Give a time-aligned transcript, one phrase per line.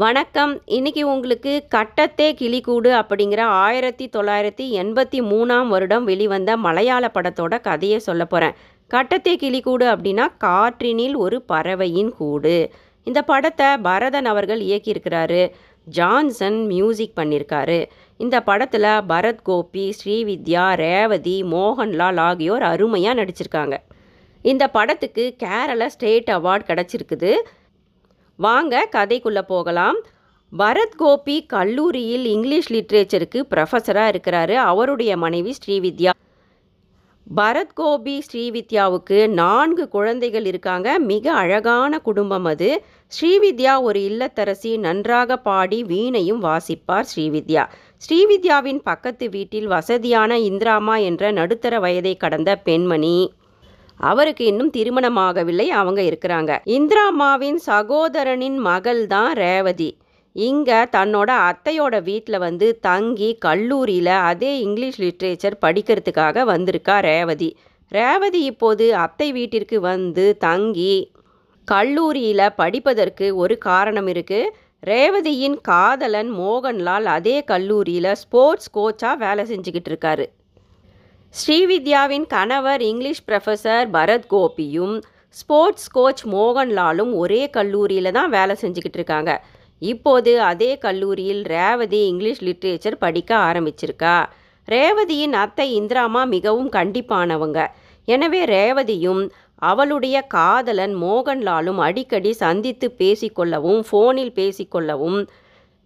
[0.00, 0.60] வணக்கம்.
[0.64, 8.24] இன்னைக்கு உங்களுக்கு கட்டத்தே கிளிக்கூடு அப்படிங்கிற ஆயிரத்தி தொள்ளாயிரத்தி எண்பத்தி மூணாம் வருடம் வெளிவந்த மலையாள படத்தோட கதையை சொல்ல
[8.24, 8.54] போகிறேன்
[8.88, 12.70] கட்டத்தே கிளிக்கூடு அப்படின்னா காற்றினில் ஒரு பறவையின் கூடு.
[13.04, 15.50] இந்த படத்தை பரதன் அவர்கள் இயக்கியிருக்கிறாரு.
[15.84, 17.86] ஜான்சன் மியூசிக் பண்ணியிருக்காரு.
[18.16, 23.76] இந்த படத்தில் பரத் கோபி ஸ்ரீவித்யா ரேவதி மோகன்லால் ஆகியோர் அருமையாக நடிச்சிருக்காங்க.
[24.42, 27.32] இந்த படத்துக்கு கேரள ஸ்டேட் அவார்ட் கிடச்சிருக்குது.
[28.38, 29.96] வாங்க கதைக்குள்ளே போகலாம்.
[30.58, 36.10] பரத் கோபி கல்லூரியில் இங்கிலீஷ் லிட்ரேச்சருக்கு ப்ரொஃபஸராக இருக்கிறாரு அவருடைய மனைவி ஸ்ரீவித்யா.
[37.36, 40.98] பரத் கோபி ஸ்ரீவித்யாவுக்கு நான்கு குழந்தைகள் இருக்காங்க.
[40.98, 42.82] மிக அழகான குடும்பம் அது.
[43.08, 47.68] ஸ்ரீவித்யா ஒரு இல்லத்தரசி நன்றாக பாடி வீணையும் வாசிப்பார் ஸ்ரீவித்யா.
[48.06, 53.32] ஸ்ரீவித்யாவின் பக்கத்து வீட்டில் வசதியான இந்திராமா என்ற நடுத்தர வயதை கடந்த பெண்மணி.
[54.00, 56.58] அவருக்கு இன்னும் திருமணமாகவில்லை அவங்க இருக்கிறாங்க.
[56.66, 59.90] இந்திராமாவின் சகோதரனின் மகள் தான் ரேவதி.
[60.32, 67.50] இங்கே தன்னோட அத்தையோட வீட்டில் வந்து தங்கி கல்லூரியில் அதே இங்கிலீஷ் லிட்ரேச்சர் படிக்கிறதுக்காக வந்திருக்கா ரேவதி.
[67.92, 71.12] ரேவதி இப்போது அத்தை வீட்டிற்கு வந்து தங்கி
[71.64, 80.26] கல்லூரியில் படிப்பதற்கு ஒரு காரணம் இருக்குது ரேவதியின் காதலன் மோகன்லால் அதே கல்லூரியில் ஸ்போர்ட்ஸ் கோச்சாக வேலை செஞ்சுக்கிட்டு இருக்காரு.
[81.34, 84.94] ஸ்ரீவித்யாவின் கணவர் இங்கிலீஷ் ப்ரொஃபஸர் பரத் கோபியும்
[85.36, 89.32] ஸ்போர்ட்ஸ் கோச் மோகன்லாலும் ஒரே கல்லூரியில் தான் வேலை செஞ்சுக்கிட்டு இருக்காங்க.
[89.82, 94.16] இப்போது அதே கல்லூரியில் ரேவதி இங்கிலீஷ் லிட்ரேச்சர் படிக்க ஆரம்பிச்சிருக்கா.
[94.68, 97.60] ரேவதியின் அத்தை இந்திராமா மிகவும் கண்டிப்பானவங்க.
[98.08, 99.22] எனவே ரேவதியும்
[99.70, 105.20] அவளுடைய காதலன் மோகன்லாலும் அடிக்கடி சந்தித்து பேசிக்கொள்ளவும் ஃபோனில் பேசிக்கொள்ளவும்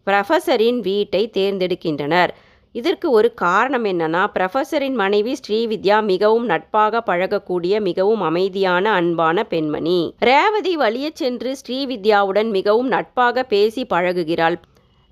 [0.06, 2.33] ப்ரொஃபஸரின் வீட்டை தேர்ந்தெடுக்கின்றனர்.
[2.73, 10.15] இதற்கு ஒரு காரணம் என்னன்னா ப்ரொஃபஸரின் மனைவி ஸ்ரீவித்யா மிகவும் நட்பாக பழகக்கூடிய மிகவும் அமைதியான அன்பான பெண்மணி.
[10.19, 14.56] ரேவதி வழியே சென்று ஸ்ரீவித்யாவுடன் மிகவும் நட்பாக பேசி பழகுகிறாள்.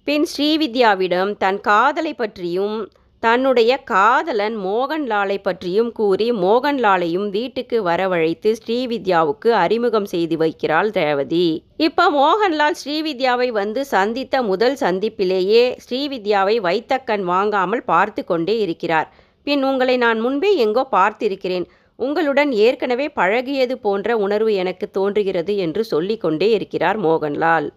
[0.05, 2.89] பின் ஸ்ரீவித்யாவிடம் தன் காதலை பற்றியும்
[3.23, 11.49] தன்னுடைய காதலன் மோகன்லாலை பற்றியும் கூறி மோகன்லாலையும் வீட்டுக்கு வரவழைத்து ஸ்ரீவித்யாவுக்கு அறிமுகம் செய்து வைக்கிறாள் ரேவதி.
[11.87, 19.11] இப்போ மோகன்லால் ஸ்ரீவித்யாவை வந்து சந்தித்த முதல் சந்திப்பிலேயே ஸ்ரீவித்யாவை வைத்தக்கண் வாங்காமல் பார்த்து கொண்டே இருக்கிறார்.
[19.47, 21.69] பின் உங்களை நான் முன்பே எங்கோ பார்த்திருக்கிறேன்.
[21.99, 27.69] உங்களுடன் ஏற்கனவே பழகியது போன்ற உணர்வு எனக்கு தோன்றுகிறது என்று சொல்லிக்கொண்டே இருக்கிறார் மோகன்லால்.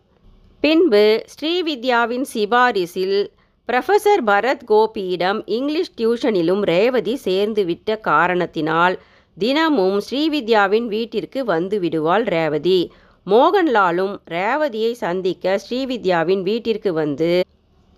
[0.63, 3.17] பின்பு ஸ்ரீவித்யாவின் சிபாரிசில்
[3.69, 8.99] ப்ரொஃபசர் பரத் கோபியிடம் இங்கிலீஷ் டியூஷனிலும் ரேவதி சேர்ந்துவிட்ட காரணத்தினால்
[9.37, 12.91] தினமும் ஸ்ரீவித்யாவின் வீட்டிற்கு வந்து விடுவாள் ரேவதி.
[13.27, 17.31] மோகன்லாலும் ரேவதியை சந்திக்க ஸ்ரீவித்யாவின் வீட்டிற்கு வந்து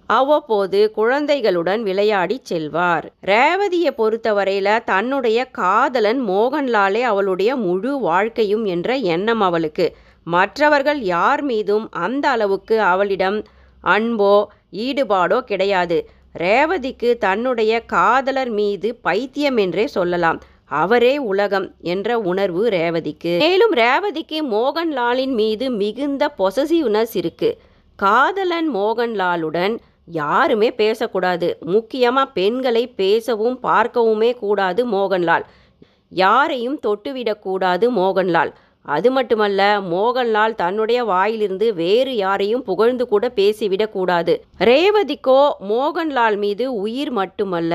[0.10, 3.06] அவ்வப்போது குழந்தைகளுடன் விளையாடி செல்வார்.
[3.26, 9.96] ரேவதியை பொறுத்தவரையில தன்னுடைய காதலன் மோகன்லாலே அவளுடைய முழு வாழ்க்கையும் என்ற எண்ணம் அவளுக்கு.
[10.24, 13.44] மற்றவர்கள் யார் மீதும் அந்த அளவுக்கு அவளிடம்
[13.84, 14.36] அன்போ
[14.78, 15.98] ஈடுபாடோ கிடையாது.
[16.40, 20.40] ரேவதிக்கு தன்னுடைய காதலர் மீது பைத்தியம் என்றே சொல்லலாம்.
[20.66, 23.34] அவரே உலகம் என்ற உணர்வு ரேவதிக்கு.
[23.38, 27.50] மேலும் ரேவதிக்கு மோகன்லாலின் மீது மிகுந்த பொசசிவ்னஸ் இருக்கு.
[28.00, 29.76] காதலன் மோகன்லாலுடன்
[30.06, 31.58] யாருமே பேசக்கூடாது.
[31.66, 35.46] முக்கியமாக பெண்களை பேசவும் பார்க்கவுமே கூடாது மோகன்லால்.
[36.10, 38.52] யாரையும் தொட்டுவிடக்கூடாது மோகன்லால்.
[38.86, 47.74] அது மட்டுமல்ல மோகன்லால் தன்னுடைய வாயிலிருந்து வேறு யாரையும் புகழ்ந்து கூட பேசிவிடக்கூடாது ரேவதிக்கோ மோகன்லால் மீது உயிர் மட்டுமல்ல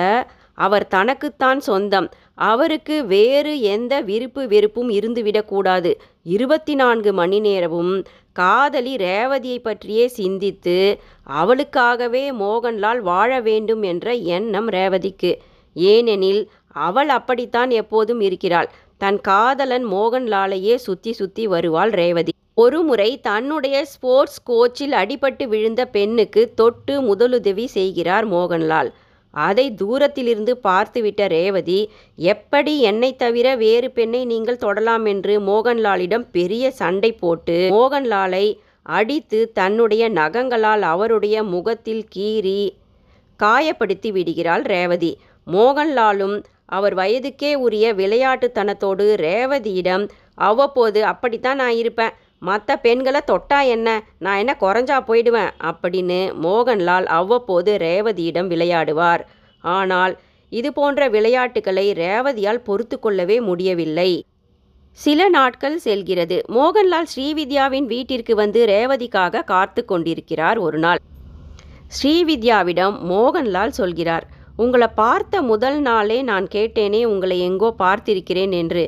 [0.54, 2.09] அவர் தனக்குத்தான் சொந்தம்.
[2.34, 5.91] அவருக்கு வேறு எந்த விருப்பு வெறுப்பும் இருந்துவிடக்கூடாது
[6.22, 7.94] இருபத்தி நான்கு மணி நேரமும்
[8.32, 10.77] காதலி ரேவதியை பற்றியே சிந்தித்து
[11.41, 15.32] அவளுக்காகவே மோகன்லால் வாழ வேண்டும் என்ற எண்ணம் ரேவதிக்கு.
[15.77, 16.42] ஏனெனில்
[16.87, 18.71] அவள் அப்படித்தான் எப்போதும் இருக்கிறாள்.
[19.03, 22.33] தன் காதலன் மோகன்லாலையே சுத்தி சுத்தி வருவாள் ரேவதி.
[22.55, 28.91] ஒருமுறை தன்னுடைய ஸ்போர்ட்ஸ் கோச்சில் அடிபட்டு விழுந்த பெண்ணுக்கு தொட்டு முதலுதவி செய்கிறார் மோகன்லால்.
[29.34, 31.81] அதை தூரத்திலிருந்து பார்த்துவிட்ட ரேவதி
[32.16, 35.05] எப்படி என்னை தவிர வேறு பெண்ணை நீங்கள் தொடலாம்?
[35.05, 38.47] என்று மோகன்லாலிடம் பெரிய சண்டை போட்டு மோகன்லாலை
[38.83, 42.60] அடித்து தன்னுடைய நகங்களால் அவருடைய முகத்தில் கீறி
[43.41, 45.13] காயப்படுத்தி விடுகிறாள் ரேவதி.
[45.47, 46.36] மோகன்லாலும்
[46.71, 52.15] அவர் வயதுக்கே உரிய விளையாட்டுத்தனத்தோடு ரேவதியிடம் அவ்வப்போது அப்படித்தான் நான் இருப்பேன்.
[52.39, 53.89] மற்ற பெண்களை தொட்டா என்ன?
[54.19, 55.51] நான் என்ன குறைஞ்சா போயிடுவேன்?
[55.63, 59.22] அப்படின்னு மோகன்லால் அவ்வப்போது ரேவதியிடம் விளையாடுவார்.
[59.65, 60.15] ஆனால்
[60.53, 64.11] இது போன்ற விளையாட்டுகளை ரேவதியால் பொறுத்து கொள்ளவே முடியவில்லை.
[64.99, 66.37] சில நாட்கள் செல்கிறது.
[66.49, 71.01] மோகன்லால் ஸ்ரீவித்யாவின் வீட்டிற்கு வந்து ரேவதிக்காக காத்து கொண்டிருக்கிறார் ஒரு நாள்.
[71.97, 74.27] ஸ்ரீவித்யாவிடம் மோகன்லால் சொல்கிறார்
[74.62, 78.83] உங்களை பார்த்த முதல் நாளே நான் கேட்டேனே உங்களை எங்கோ பார்த்திருக்கிறேன் என்று.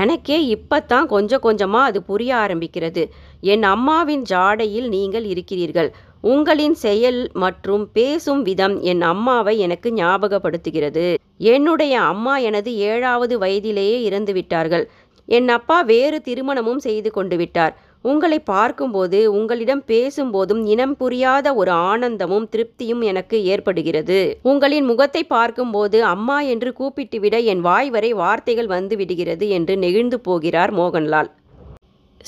[0.00, 3.02] எனக்கே இப்பத்தான் கொஞ்சம் கொஞ்சமாக அது புரிய ஆரம்பிக்கிறது.
[3.52, 5.90] என் அம்மாவின் ஜாடையில் நீங்கள் இருக்கிறீர்கள்.
[6.34, 11.06] உங்களின் செயல் மற்றும் பேசும் விதம் என் அம்மாவை எனக்கு ஞாபகப்படுத்துகிறது.
[11.54, 14.86] என்னுடைய அம்மா எனது ஏழாவது வயதிலேயே இறந்து விட்டார்கள்
[15.28, 17.74] என் அப்பா வேறு திருமணமும் செய்து கொண்டு விட்டார்.
[18.10, 24.18] உங்களை பார்க்கும்போது உங்களிடம் பேசும்போதும் இனம் புரியாத ஒரு ஆனந்தமும் திருப்தியும் எனக்கு ஏற்படுகிறது.
[24.50, 30.74] உங்களின் முகத்தை பார்க்கும்போது அம்மா என்று கூப்பிட்டுவிட என் வாய் வரை வார்த்தைகள் வந்து விடுகிறது என்று நெகிழ்ந்து போகிறார்
[30.74, 31.30] மோகன்லால்.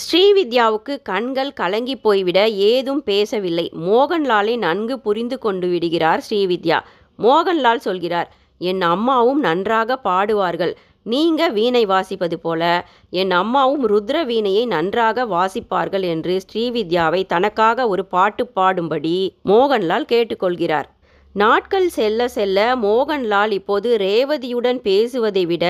[0.02, 2.40] ஸ்ரீவித்யாவுக்கு கண்கள் கலங்கி போய்விட
[2.72, 3.66] ஏதும் பேசவில்லை.
[3.86, 6.80] மோகன்லாலை நன்கு புரிந்து கொண்டு விடுகிறார் ஸ்ரீவித்யா.
[7.18, 8.28] மோகன்லால் சொல்கிறார்
[8.60, 10.72] என் அம்மாவும் நன்றாக பாடுவார்கள்.
[11.08, 12.62] நீங்க வீணை வாசிப்பது போல
[13.10, 20.88] என் அம்மாவும் ருத்ர வீணையை நன்றாக வாசிப்பார்கள் என்று ஸ்ரீவித்யாவை தனக்காக ஒரு பாட்டு பாடும்படி மோகன்லால் கேட்டுக்கொள்கிறார்.
[21.34, 25.64] நாட்கள் செல்ல செல்ல மோகன்லால் இப்போது ரேவதியுடன் பேசுவதை விட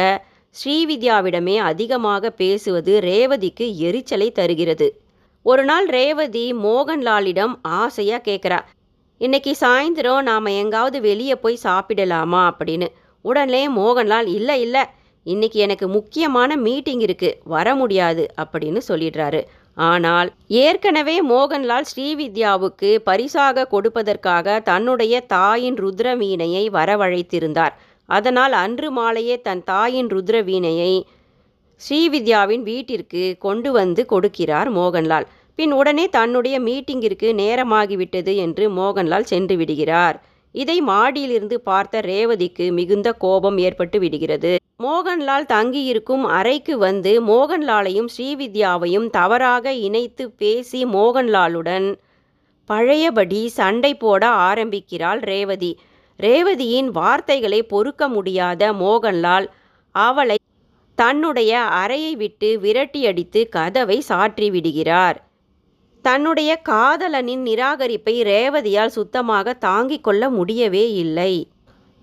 [0.54, 4.88] ஸ்ரீவித்யாவிடமே அதிகமாக பேசுவது ரேவதிக்கு எரிச்சலை தருகிறது.
[5.46, 8.60] ஒரு நாள் ரேவதி மோகன்லாலிடம் ஆசையாக கேட்குறா
[9.20, 12.42] இன்னைக்கு சாயந்தரம் நாம் எங்காவது வெளியே போய் சாப்பிடலாமா?
[12.50, 12.88] அப்படின்னு.
[13.24, 14.82] உடனே மோகன்லால் இல்லை இல்லை
[15.32, 19.40] இன்னைக்கு எனக்கு முக்கியமான மீட்டிங் இருக்கு வர முடியாது அப்படின்னு சொல்லிடுறாரு.
[19.76, 20.28] ஆனால்
[20.62, 27.74] ஏற்கனவே மோகன்லால் ஸ்ரீவித்யாவுக்கு பரிசாக கொடுப்பதற்காக தன்னுடைய தாயின் ருத்ரவீணையை வரவழைத்திருந்தார்.
[28.08, 30.92] அதனால் அன்று மாலையே தன் தாயின் ருத்ரவீணையை
[31.80, 35.26] ஸ்ரீவித்யாவின் வீட்டிற்கு கொண்டு வந்து கொடுக்கிறார் மோகன்லால்.
[35.54, 40.18] பின் உடனே தன்னுடைய மீட்டிங்கிற்கு நேரமாகிவிட்டது என்று மோகன்லால் சென்று விடுகிறார்.
[40.54, 44.52] இதை மாடியிலிருந்து பார்த்த ரேவதிக்கு மிகுந்த கோபம் ஏற்பட்டு விடுகிறது.
[44.80, 51.88] மோகன்லால் தங்கியிருக்கும் அறைக்கு வந்து மோகன்லாலையும் ஸ்ரீவித்யாவையும் தவறாக இணைத்து பேசி மோகன்லாலுடன்
[52.70, 55.72] பழையபடி சண்டை போட ஆரம்பிக்கிறாள் ரேவதி.
[56.18, 59.48] ரேவதியின் வார்த்தைகளை பொறுக்க முடியாத மோகன்லால்
[59.94, 60.38] அவளை
[60.94, 65.18] தன்னுடைய அறையை விட்டு விரட்டியடித்து கதவை சாற்றி விடுகிறார்
[66.04, 71.32] தன்னுடைய காதலனின் நிராகரிப்பை ரேவதியால் சுத்தமாக தாங்கிக் கொள்ள முடியவே இல்லை.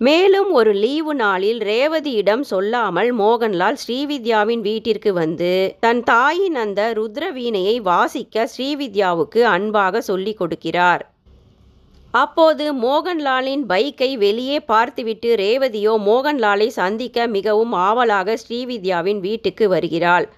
[0.00, 7.76] மேலும் ஒரு லீவு நாளில் ரேவதியிடம் சொல்லாமல் மோகன்லால் ஸ்ரீவித்யாவின் வீட்டிற்கு வந்து தன் தாயின் அந்த ருத்ர வீணையை
[7.80, 11.02] வாசிக்க ஸ்ரீவித்யாவுக்கு அன்பாக சொல்லிக் கொடுக்கிறார்.
[12.10, 20.28] அப்போது மோகன்லாலின் பைக்கை வெளியே பார்த்துவிட்டு ரேவதியோ மோகன்லாலை சந்திக்க மிகவும் ஆவலாக ஸ்ரீவித்யாவின் வீட்டுக்கு வருகிறாள்.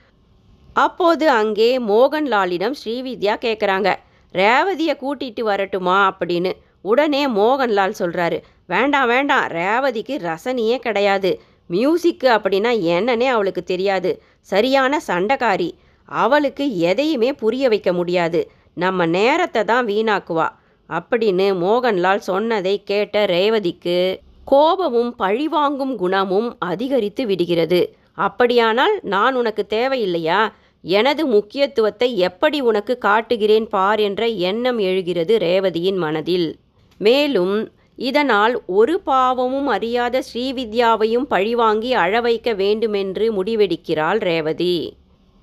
[0.73, 3.89] அப்போது அங்கே மோகன்லாலிடம் ஸ்ரீவித்யா கேட்குறாங்க
[4.35, 5.99] ரேவதியை கூட்டிட்டு வரட்டுமா?
[6.11, 6.53] அப்படின்னு.
[6.83, 9.47] உடனே மோகன்லால் சொல்கிறாரு வேண்டாம் வேண்டாம்.
[9.49, 11.41] ரேவதிக்கு ரசனையே கிடையாது.
[11.71, 14.23] மியூசிக்கு அப்படின்னா என்னன்னே அவளுக்கு தெரியாது.
[14.41, 15.71] சரியான சண்டைக்காரி.
[16.05, 18.51] அவளுக்கு எதையுமே புரிய வைக்க முடியாது.
[18.75, 20.49] நம்ம நேரத்தை தான் வீணாக்குவா.
[20.89, 27.97] அப்படின்னு மோகன்லால் சொன்னதை கேட்ட ரேவதிக்கு கோபமும் பழிவாங்கும் குணமும் அதிகரித்து விடுகிறது.
[28.15, 30.53] அப்படியானால் நான் உனக்கு தேவையில்லையா?
[30.83, 36.57] எனது முக்கியத்துவத்தை எப்படி உனக்கு காட்டுகிறேன் பார் என்ற எண்ணம் எழுகிறது ரேவதியின் மனதில்.
[36.99, 44.77] மேலும் இதனால் ஒரு பாவமும் அறியாத ஸ்ரீவித்யாவையும் பழிவாங்கி அழவைக்க வேண்டுமென்று முடிவெடுக்கிறாள் ரேவதி.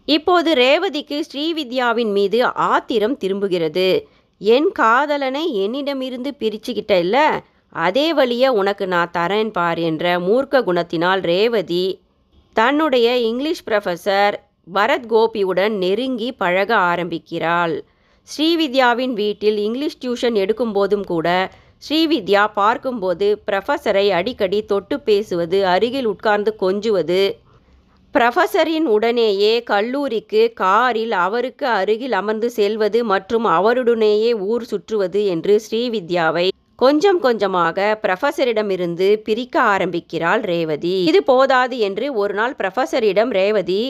[0.06, 4.08] இப்போது ரேவதிக்கு ஸ்ரீவித்யாவின் மீது ஆத்திரம் திரும்புகிறது.
[4.38, 11.86] என் காதலனை என்னிடமிருந்து பிரிச்சுக்கிட்ட இல்ல அதே வழியை உனக்கு நான் தரேன் பார் என்ற மூர்க்க குணத்தினால் ரேவதி
[12.54, 14.36] தன்னுடைய இங்கிலீஷ் ப்ரொஃபஸர்
[14.74, 17.76] பரத் கோபியுடன் நெருங்கி பழக ஆரம்பிக்கிறாள்.
[18.28, 21.28] ஸ்ரீவித்யாவின் வீட்டில் இங்கிலீஷ் டியூஷன் எடுக்கும்போதும் கூட
[21.86, 27.20] ஸ்ரீவித்யா பார்க்கும்போது ப்ரொஃபஸரை அடிக்கடி தொட்டு பேசுவது அருகில் உட்கார்ந்து கொஞ்சுவது.
[28.16, 37.20] ப்ரொஃபஸரின் உடனேயே கல்லூரிக்கு காரில் அவருக்கு அருகில் அமர்ந்து செல்வது மற்றும் அவருடனேயே ஊர் சுற்றுவது என்று ஸ்ரீவித்யாவை கொஞ்சம்
[37.20, 40.96] கொஞ்சமாக ப்ரொஃபஸரிடமிருந்து பிரிக்க ஆரம்பிக்கிறாள் ரேவதி.
[41.12, 43.82] இது போதாது என்று ஒரு நாள் ப்ரொஃபஸரிடம் ரேவதி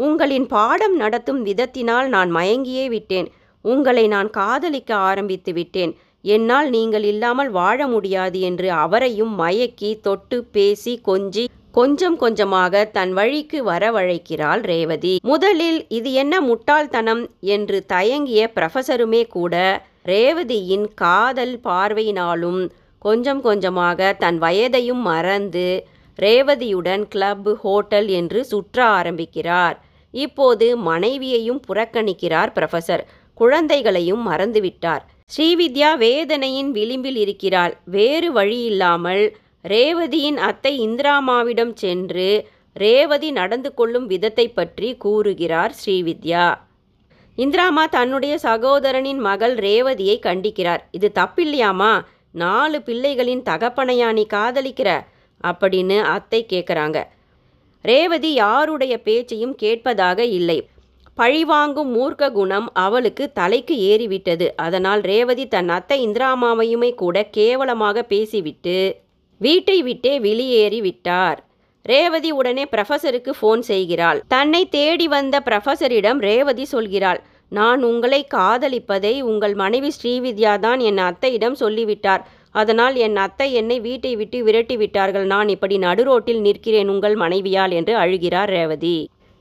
[0.00, 3.30] உங்களின் பாடம் நடத்தும் விதத்தினால் நான் மயங்கியே விட்டேன்.
[3.64, 5.92] உங்களை நான் காதலிக்க ஆரம்பித்து விட்டேன்.
[6.24, 13.58] என்னால் நீங்கள் இல்லாமல் வாழ முடியாது என்று அவரையும் மயக்கி தொட்டு பேசி கொஞ்சி கொஞ்சம் கொஞ்சமாக தன் வழிக்கு
[13.68, 15.12] வரவழைக்கிறாள் ரேவதி.
[15.22, 17.22] முதலில் இது என்ன முட்டாள்தனம்
[17.56, 19.54] என்று தயங்கிய ப்ரொஃபஸருமே கூட
[20.04, 22.60] ரேவதியின் காதல் பார்வையினாலும்
[22.98, 25.66] கொஞ்சம் கொஞ்சமாக தன் வயதையும் மறந்து
[26.18, 29.76] ரேவதியுடன் கிளப் ஹோட்டல் என்று சுற்ற ஆரம்பிக்கிறார்.
[30.14, 33.04] இப்போது மனைவியையும் புறக்கணிக்கிறார் ப்ரொஃபஸர்
[33.40, 35.04] குழந்தைகளையும் மறந்துவிட்டார்.
[35.36, 37.76] ஸ்ரீவித்யா வேதனையின் விளிம்பில் இருக்கிறாள்.
[37.84, 39.32] வேறு வழியில்லாமல்
[39.68, 46.54] ரேவதியின் அத்தை இந்திராமாவிடம் சென்று ரேவதி நடந்து கொள்ளும் விதத்தை பற்றி கூறுகிறார் ஸ்ரீவித்யா.
[47.36, 50.78] இந்திராமா தன்னுடைய சகோதரனின் மகள் ரேவதியை கண்டிக்கிறார்.
[50.90, 52.04] இது தப்பில்லையாமா?
[52.32, 55.04] நாலு பிள்ளைகளின் தகப்பனையா நீ காதலிக்கிற?
[55.44, 57.06] அப்படின்னு அத்தை கேட்குறாங்க.
[57.82, 60.68] ரேவதி யாருடைய பேச்சையும் கேட்பதாக இல்லை.
[61.20, 64.46] பழிவாங்கும் மூர்க்க குணம் அவளுக்கு தலைக்கு ஏறிவிட்டது.
[64.66, 68.78] அதனால் ரேவதி தன் அத்தை இந்திராமாவையுமே கூட கேவலமாக பேசிவிட்டு
[69.40, 71.38] வீட்டை விட்டே வெளியேறி விட்டார்.
[71.84, 74.20] ரேவதி உடனே ப்ரொஃபஸருக்கு ஃபோன் செய்கிறாள்.
[74.34, 77.20] தன்னை தேடி வந்த ப்ரொஃபஸரிடம் ரேவதி சொல்கிறாள்
[77.52, 82.24] நான் உங்களை காதலிப்பதை உங்கள் மனைவி ஸ்ரீவித்யா தான் என் அத்தையிடம் சொல்லிவிட்டார்.
[82.60, 85.26] அதனால் என் அத்தை என்னை வீட்டை விட்டு விரட்டி விட்டார்கள்.
[85.34, 88.98] நான் இப்படி நடுரோட்டில் நிற்கிறேன் உங்கள் மனைவியால் என்று அழுகிறார் ரேவதி.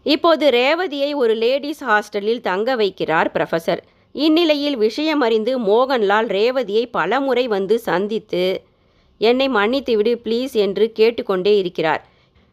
[0.07, 7.79] இப்போது ரேவதியை ஒரு லேடிஸ் ஹாஸ்டலில் தங்க வைக்கிறார் ப்ரொஃபஸர் இந்நிலையில் விஷயம் அறிந்து மோகன்லால் ரேவதியை பலமுறை வந்து
[7.79, 8.61] சந்தித்து
[9.17, 12.07] என்னை மன்னித்து விடு ப்ளீஸ் என்று கேட்டுக்கொண்டே இருக்கிறார்.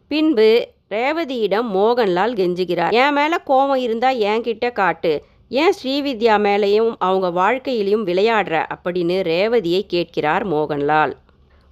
[0.09, 5.25] பின்பு ரேவதியிடம் மோகன்லால் கெஞ்சுகிறார் என் மேலே கோபம் இருந்தால் என்கிட்ட காட்டு.
[5.49, 8.55] ஏன் ஸ்ரீவித்யா மேலேயும் அவங்க வாழ்க்கையிலையும் விளையாடுற?
[8.75, 11.15] அப்படின்னு ரேவதியை கேட்கிறார் மோகன்லால்.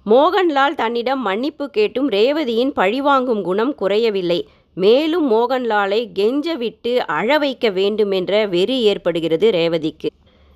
[0.05, 4.39] மோகன்லால் தன்னிடம் மன்னிப்பு கேட்டும் ரேவதியின் பழிவாங்கும் குணம் குறையவில்லை.
[4.77, 10.09] மேலும் மோகன்லாலை கெஞ்ச விட்டு அழ வைக்க வேண்டுமென்ற வெறி ஏற்படுகிறது ரேவதிக்கு.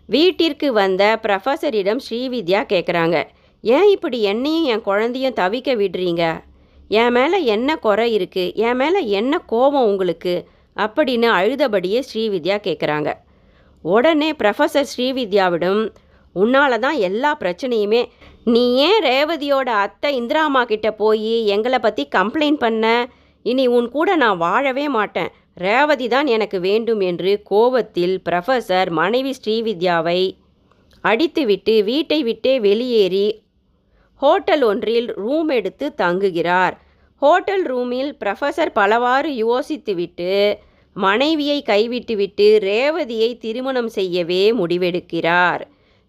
[0.10, 3.18] வீட்டிற்கு வந்த ப்ரொஃபஸரிடம் ஸ்ரீவித்யா கேட்குறாங்க
[3.64, 6.24] ஏன் இப்படி என்னையும் என் குழந்தையும் தவிக்க விடுறீங்க?
[6.88, 10.36] என் மேலே என்ன குறை இருக்குது என் மேலே என்ன கோபம் உங்களுக்கு?
[10.76, 13.10] அப்படின்னு அழுதபடியே ஸ்ரீவித்யா கேட்குறாங்க
[13.84, 15.82] உடனே ப்ரொஃபஸர் ஸ்ரீவித்யாவிடம்
[16.36, 18.02] உன்னால் தான் எல்லா பிரச்சனையுமே
[18.54, 22.86] நீ ஏன் ரேவதியோட அத்தை இந்திராமா கிட்ட போய் எங்களை பற்றி கம்ப்ளைண்ட் பண்ண?
[23.44, 25.32] இனி உன் கூட நான் வாழவே மாட்டேன்.
[25.54, 30.22] ரேவதி தான் எனக்கு வேண்டும் என்று கோபத்தில் ப்ரொஃபஸர் மனைவி ஸ்ரீவித்யாவை
[31.04, 33.28] அடித்துவிட்டு வீட்டை விட்டே வெளியேறி
[34.22, 36.76] ஹோட்டல் ஒன்றில் ரூம் எடுத்து தங்குகிறார்.
[37.22, 40.34] ஹோட்டல் ரூமில் ப்ரொஃபஸர் பலவாறு யோசித்துவிட்டு
[40.96, 45.64] மனைவியை கைவிட்டுவிட்டு ரேவதியை திருமணம் செய்யவே முடிவெடுக்கிறார்.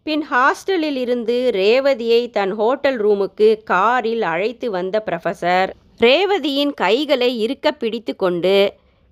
[0.07, 8.13] பின் ஹாஸ்டலில் இருந்து ரேவதியை தன் ஹோட்டல் ரூமுக்கு காரில் அழைத்து வந்த ப்ரொஃபசர் ரேவதியின் கைகளை இருக்க பிடித்து
[8.17, 8.55] கொண்டு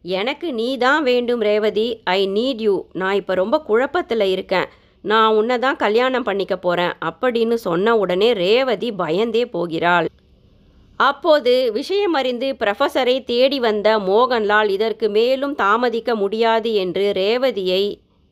[0.04, 1.86] எனக்கு நீ தான் வேண்டும் ரேவதி.
[2.14, 4.70] ஐ நீட் யூ நான் இப்போ ரொம்ப குழப்பத்தில் இருக்கேன்.
[5.04, 10.08] நான் உன்னை தான் கல்யாணம் பண்ணிக்க போகிறேன் அப்படின்னு சொன்ன உடனே ரேவதி பயந்தே போகிறாள்.
[11.00, 17.82] அப்போது விஷயம் அறிந்து ப்ரொஃபஸரை தேடி வந்த மோகன்லால் இதற்கு மேலும் தாமதிக்க முடியாது என்று ரேவதியை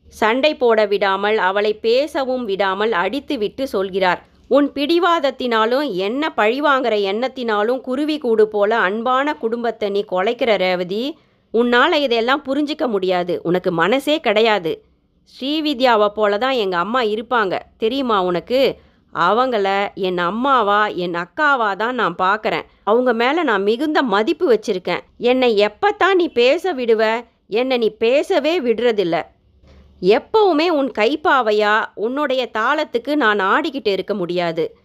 [0.07, 4.21] சண்டை போட விடாமல் அவளை பேசவும் விடாமல் அடித்துவிட்டு சொல்கிறார்.
[4.47, 11.17] உன் பிடிவாதத்தினாலும் என்ன பழிவாங்கிற எண்ணத்தினாலும் குருவி கூடு போல அன்பான குடும்பத்தை நீ கொலைக்கிற ரேவதி.
[11.51, 13.39] உன்னால் இதெல்லாம் புரிஞ்சிக்க முடியாது.
[13.43, 14.83] உனக்கு மனசே கிடையாது.
[15.35, 17.59] ஸ்ரீவித்யாவை போல தான் எங்கள் அம்மா இருப்பாங்க.
[17.77, 18.79] தெரியுமா உனக்கு?
[19.15, 25.03] அவங்கள என் அம்மாவா என் அக்காவா தான் நான் பார்க்குறேன் அவங்க மேலே நான் மிகுந்த மதிப்பு வச்சுருக்கேன்.
[25.17, 27.03] என்னை எப்பத்தான் நீ பேச விடுவ
[27.47, 29.15] என்னை நீ பேசவே விடுறதில்ல.
[30.07, 31.85] எப்பவுமே உன் கைப்பாவையா?
[31.95, 34.77] உன்னுடைய தாளத்துக்கு நான் ஆடிக்கிட்டு இருக்க முடியாது.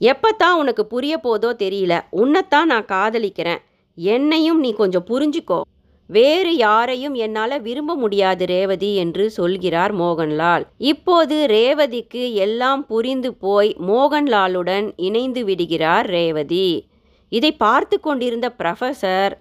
[0.00, 2.00] எப்பத்தான் உனக்கு புரிய போதோ தெரியல.
[2.10, 3.58] உன்னைத்தான் நான் காதலிக்கிறேன்.
[3.94, 5.60] என்னையும் நீ கொஞ்சம் புரிஞ்சுக்கோ.
[6.06, 10.64] வேறு யாரையும் என்னால் விரும்ப முடியாது ரேவதி என்று சொல்கிறார் மோகன்லால்.
[10.78, 16.86] இப்போது ரேவதிக்கு எல்லாம் புரிந்து போய் மோகன்லாலுடன் இணைந்து விடுகிறார் ரேவதி.
[17.28, 19.32] இதை பார்த்து கொண்டிருந்த ப்ரொஃபஸர்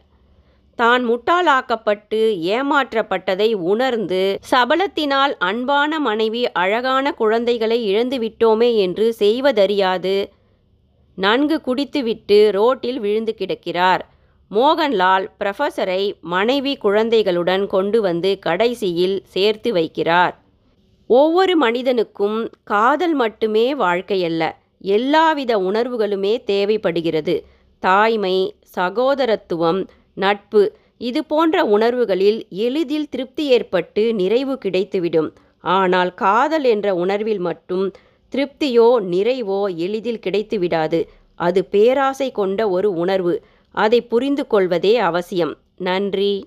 [0.75, 2.19] தான் முட்டாளாக்கப்பட்டு
[2.55, 10.15] ஏமாற்றப்பட்டதை உணர்ந்து சபலத்தினால் அன்பான மனைவி அழகான குழந்தைகளை இழந்து விட்டோமே என்று செய்வதறியாது.
[11.17, 14.03] நன்கு குடித்துவிட்டு ரோட்டில் விழுந்து கிடக்கிறார்.
[14.51, 20.33] மோகன்லால் ப்ரொஃபஸரை மனைவி குழந்தைகளுடன் கொண்டு வந்து கடைசியில் சேர்த்து வைக்கிறார்.
[21.07, 24.43] ஒவ்வொரு மனிதனுக்கும் காதல் மட்டுமே வாழ்க்கையல்ல
[24.77, 27.35] எல்லாவித உணர்வுகளுமே தேவைப்படுகிறது.
[27.83, 29.81] தாய்மை சகோதரத்துவம்
[30.13, 30.75] நட்பு.
[30.97, 35.29] இது போன்ற உணர்வுகளில் எளிதில் திருப்தி ஏற்பட்டு நிறைவு கிடைத்துவிடும்.
[35.59, 37.91] ஆனால் காதல் என்ற உணர்வில் மட்டும்
[38.29, 41.07] திருப்தியோ நிறைவோ எளிதில் கிடைத்துவிடாது.
[41.35, 43.43] அது பேராசை கொண்ட ஒரு உணர்வு.
[43.71, 45.57] அதை புரிந்து கொள்வதே அவசியம்.
[45.75, 46.45] நன்றி.